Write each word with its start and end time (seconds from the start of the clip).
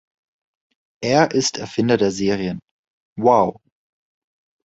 Er 1.03 1.29
ist 1.29 1.59
Erfinder 1.59 1.95
der 1.95 2.09
Serien 2.09 2.59
"Wow! 3.19 3.61